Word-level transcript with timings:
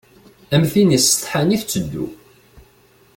Am 0.55 0.63
tin 0.71 0.95
isetḥan 0.97 1.55
i 1.55 1.57
tetteddu. 1.61 2.05